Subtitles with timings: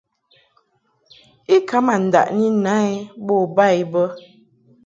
[1.55, 2.93] I ka ma ndaʼni na i
[3.25, 4.03] bo ba i bə.